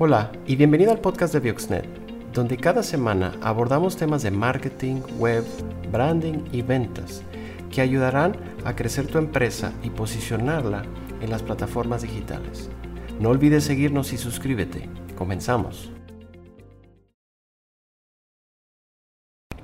[0.00, 1.84] Hola y bienvenido al podcast de Bioxnet,
[2.32, 5.44] donde cada semana abordamos temas de marketing, web,
[5.90, 7.24] branding y ventas
[7.72, 10.84] que ayudarán a crecer tu empresa y posicionarla
[11.20, 12.70] en las plataformas digitales.
[13.18, 14.88] No olvides seguirnos y suscríbete.
[15.16, 15.90] Comenzamos.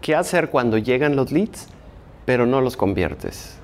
[0.00, 1.68] ¿Qué hacer cuando llegan los leads
[2.26, 3.60] pero no los conviertes?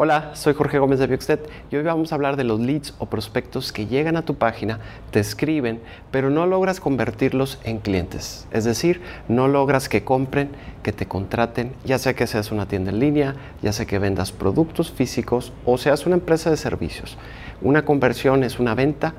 [0.00, 3.06] Hola, soy Jorge Gómez de Bioxnet y hoy vamos a hablar de los leads o
[3.06, 4.78] prospectos que llegan a tu página,
[5.10, 5.80] te escriben,
[6.12, 8.46] pero no logras convertirlos en clientes.
[8.52, 10.50] Es decir, no logras que compren,
[10.84, 14.30] que te contraten, ya sea que seas una tienda en línea, ya sea que vendas
[14.30, 17.18] productos físicos o seas una empresa de servicios.
[17.60, 19.14] Una conversión es una venta,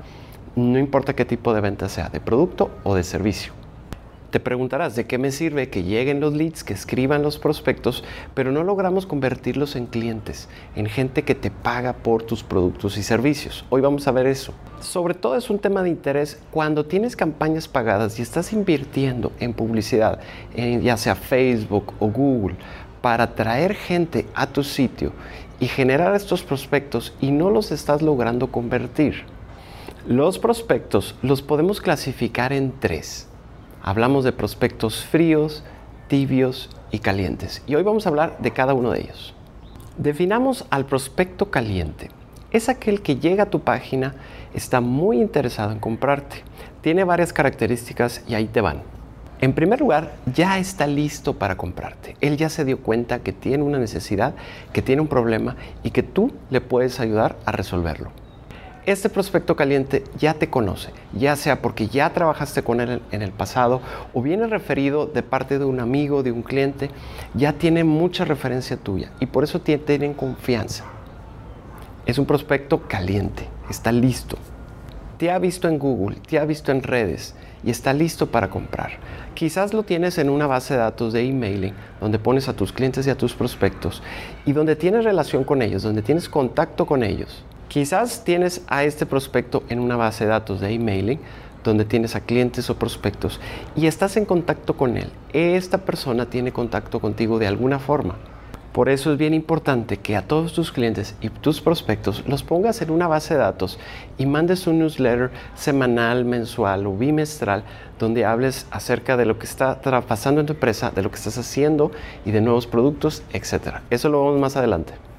[0.56, 3.59] no importa qué tipo de venta sea, de producto o de servicio.
[4.30, 8.52] Te preguntarás de qué me sirve que lleguen los leads, que escriban los prospectos, pero
[8.52, 13.64] no logramos convertirlos en clientes, en gente que te paga por tus productos y servicios.
[13.70, 14.54] Hoy vamos a ver eso.
[14.78, 19.52] Sobre todo es un tema de interés cuando tienes campañas pagadas y estás invirtiendo en
[19.52, 20.20] publicidad,
[20.54, 22.54] en ya sea Facebook o Google,
[23.02, 25.12] para traer gente a tu sitio
[25.58, 29.24] y generar estos prospectos y no los estás logrando convertir.
[30.06, 33.26] Los prospectos los podemos clasificar en tres
[33.82, 35.64] Hablamos de prospectos fríos,
[36.06, 37.62] tibios y calientes.
[37.66, 39.34] Y hoy vamos a hablar de cada uno de ellos.
[39.96, 42.10] Definamos al prospecto caliente.
[42.50, 44.16] Es aquel que llega a tu página,
[44.52, 46.42] está muy interesado en comprarte.
[46.82, 48.82] Tiene varias características y ahí te van.
[49.40, 52.16] En primer lugar, ya está listo para comprarte.
[52.20, 54.34] Él ya se dio cuenta que tiene una necesidad,
[54.74, 58.10] que tiene un problema y que tú le puedes ayudar a resolverlo
[58.86, 63.30] este prospecto caliente ya te conoce, ya sea porque ya trabajaste con él en el
[63.30, 63.82] pasado
[64.14, 66.90] o viene referido de parte de un amigo, de un cliente,
[67.34, 70.84] ya tiene mucha referencia tuya y por eso tienen confianza.
[72.06, 74.38] Es un prospecto caliente, está listo.
[75.18, 78.92] Te ha visto en Google, te ha visto en redes y está listo para comprar.
[79.34, 83.06] Quizás lo tienes en una base de datos de emailing donde pones a tus clientes
[83.06, 84.02] y a tus prospectos
[84.46, 89.06] y donde tienes relación con ellos, donde tienes contacto con ellos Quizás tienes a este
[89.06, 91.20] prospecto en una base de datos de emailing
[91.62, 93.38] donde tienes a clientes o prospectos
[93.76, 95.08] y estás en contacto con él.
[95.32, 98.16] Esta persona tiene contacto contigo de alguna forma.
[98.72, 102.82] Por eso es bien importante que a todos tus clientes y tus prospectos los pongas
[102.82, 103.78] en una base de datos
[104.18, 107.62] y mandes un newsletter semanal, mensual o bimestral
[108.00, 111.38] donde hables acerca de lo que está pasando en tu empresa, de lo que estás
[111.38, 111.92] haciendo
[112.24, 113.76] y de nuevos productos, etc.
[113.90, 115.09] Eso lo vemos más adelante.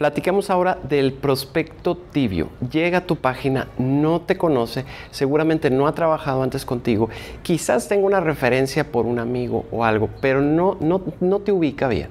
[0.00, 2.48] Platiquemos ahora del prospecto tibio.
[2.72, 7.10] Llega a tu página, no te conoce, seguramente no ha trabajado antes contigo,
[7.42, 11.86] quizás tenga una referencia por un amigo o algo, pero no, no, no te ubica
[11.88, 12.08] bien.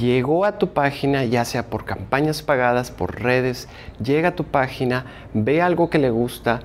[0.00, 3.68] Llegó a tu página, ya sea por campañas pagadas, por redes,
[4.02, 5.04] llega a tu página,
[5.34, 6.60] ve algo que le gusta,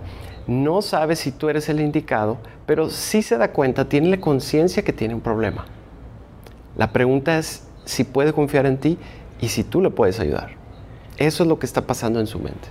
[0.47, 4.93] no sabe si tú eres el indicado, pero sí se da cuenta, tiene conciencia que
[4.93, 5.65] tiene un problema.
[6.77, 8.97] La pregunta es si puede confiar en ti
[9.41, 10.60] y si tú le puedes ayudar.
[11.17, 12.67] Eso es lo que está pasando en su mente.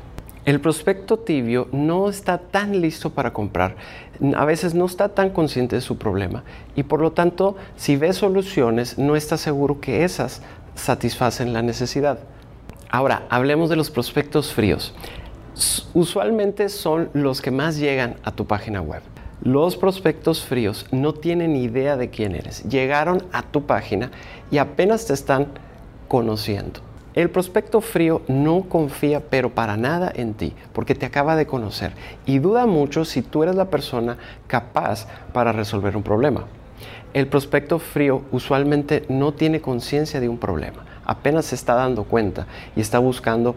[0.46, 3.76] El prospecto tibio no está tan listo para comprar,
[4.34, 8.14] a veces no está tan consciente de su problema y por lo tanto si ve
[8.14, 10.40] soluciones no está seguro que esas
[10.74, 12.20] satisfacen la necesidad.
[12.90, 14.94] Ahora, hablemos de los prospectos fríos.
[15.92, 19.02] Usualmente son los que más llegan a tu página web.
[19.42, 22.64] Los prospectos fríos no tienen idea de quién eres.
[22.64, 24.10] Llegaron a tu página
[24.50, 25.48] y apenas te están
[26.08, 26.80] conociendo.
[27.12, 31.92] El prospecto frío no confía pero para nada en ti porque te acaba de conocer
[32.24, 34.16] y duda mucho si tú eres la persona
[34.46, 36.44] capaz para resolver un problema.
[37.12, 42.46] El prospecto frío usualmente no tiene conciencia de un problema, apenas se está dando cuenta
[42.76, 43.56] y está buscando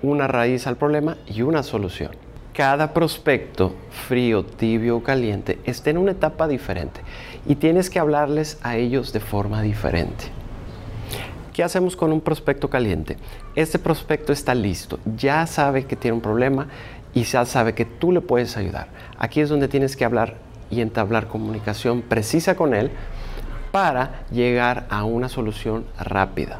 [0.00, 2.12] una raíz al problema y una solución.
[2.52, 7.00] Cada prospecto, frío, tibio o caliente, está en una etapa diferente
[7.44, 10.43] y tienes que hablarles a ellos de forma diferente.
[11.54, 13.16] ¿Qué hacemos con un prospecto caliente?
[13.54, 16.66] Este prospecto está listo, ya sabe que tiene un problema
[17.14, 18.88] y ya sabe que tú le puedes ayudar.
[19.18, 20.34] Aquí es donde tienes que hablar
[20.68, 22.90] y entablar comunicación precisa con él
[23.70, 26.58] para llegar a una solución rápida.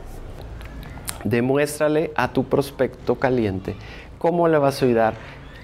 [1.24, 3.74] Demuéstrale a tu prospecto caliente
[4.18, 5.14] cómo le vas a ayudar,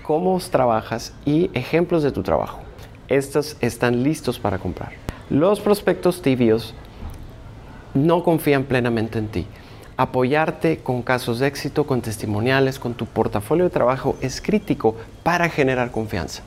[0.03, 2.59] cómo trabajas y ejemplos de tu trabajo.
[3.07, 4.91] Estos están listos para comprar.
[5.29, 6.75] Los prospectos tibios
[7.95, 9.47] no confían plenamente en ti.
[9.97, 15.49] Apoyarte con casos de éxito, con testimoniales, con tu portafolio de trabajo es crítico para
[15.49, 16.43] generar confianza.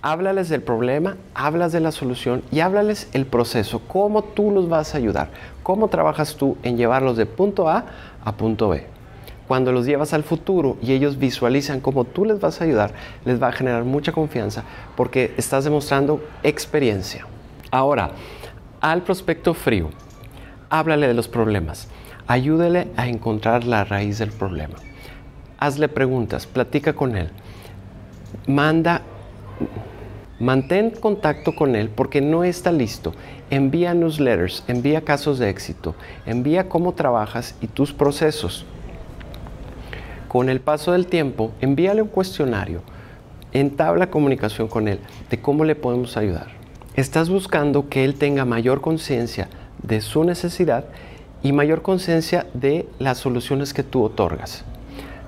[0.00, 4.94] Háblales del problema, hablas de la solución y háblales el proceso, cómo tú los vas
[4.94, 5.30] a ayudar,
[5.62, 7.84] cómo trabajas tú en llevarlos de punto A
[8.24, 8.84] a punto B.
[9.52, 13.42] cuando los llevas al futuro y ellos visualizan cómo tú les vas a ayudar, les
[13.42, 14.64] va a generar mucha confianza
[14.96, 17.26] porque estás demostrando experiencia.
[17.70, 18.12] Ahora,
[18.82, 19.88] al prospecto frío,
[20.68, 21.88] háblale de los problemas,
[22.26, 24.74] ayúdale a encontrar la raíz del problema.
[25.58, 27.30] Hazle preguntas, platica con él,
[28.46, 29.00] manda
[30.42, 33.14] Mantén contacto con él porque no está listo.
[33.48, 35.94] Envía newsletters, envía casos de éxito,
[36.26, 38.66] envía cómo trabajas y tus procesos.
[40.26, 42.82] Con el paso del tiempo, envíale un cuestionario,
[43.52, 44.98] entabla comunicación con él
[45.30, 46.61] de cómo le podemos ayudar.
[46.94, 49.48] Estás buscando que él tenga mayor conciencia
[49.82, 50.84] de su necesidad
[51.42, 54.66] y mayor conciencia de las soluciones que tú otorgas.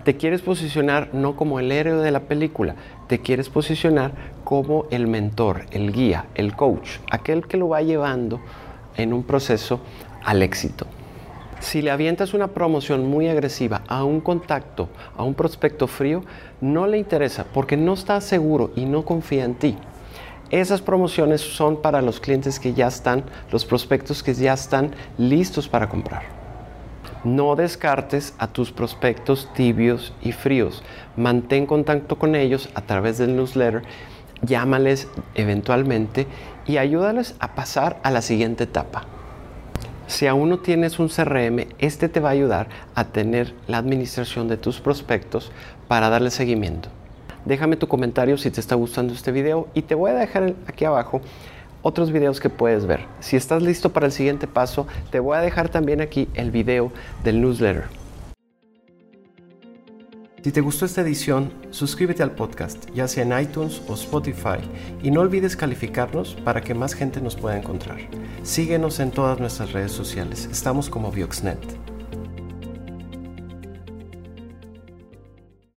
[0.05, 2.75] Te quieres posicionar no como el héroe de la película,
[3.09, 4.13] te quieres posicionar
[4.45, 8.43] como el mentor, el guía, el coach, aquel que lo va llevando
[8.99, 9.81] en un proceso
[10.23, 10.87] al éxito.
[11.61, 16.25] Si le avientas una promoción muy agresiva a un contacto, a un prospecto frío,
[16.61, 19.79] no le interesa porque no está seguro y no confía en ti.
[20.51, 25.69] Esas promociones son para los clientes que ya están, los prospectos que ya están listos
[25.69, 26.23] para comprar.
[27.25, 30.83] No descartes a tus prospectos tibios y fríos.
[31.17, 33.83] Mantén contacto con ellos a través del newsletter,
[34.43, 36.27] llámales eventualmente
[36.67, 39.07] y ayúdales a pasar a la siguiente etapa.
[40.07, 44.49] Si aún no tienes un CRM, este te va a ayudar a tener la administración
[44.49, 45.51] de tus prospectos
[45.89, 46.91] para darle seguimiento.
[47.45, 50.85] Déjame tu comentario si te está gustando este video y te voy a dejar aquí
[50.85, 51.21] abajo
[51.83, 53.07] otros videos que puedes ver.
[53.21, 56.91] Si estás listo para el siguiente paso, te voy a dejar también aquí el video
[57.23, 57.85] del newsletter.
[60.43, 64.59] Si te gustó esta edición, suscríbete al podcast, ya sea en iTunes o Spotify,
[65.03, 67.97] y no olvides calificarnos para que más gente nos pueda encontrar.
[68.43, 71.94] Síguenos en todas nuestras redes sociales, estamos como Bioxnet.